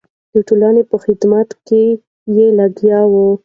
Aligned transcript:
د 0.33 0.35
ټولنې 0.47 0.83
په 0.89 0.95
خدمت 1.03 1.49
کې 1.67 1.83
یې 2.35 2.45
ولګوئ. 2.57 2.91